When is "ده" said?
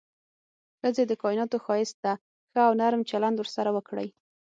2.05-2.13